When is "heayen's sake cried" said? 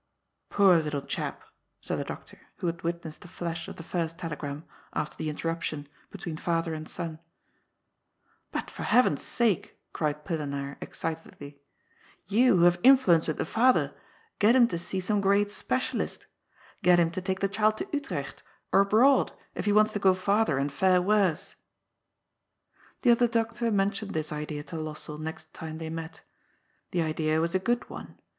8.81-10.25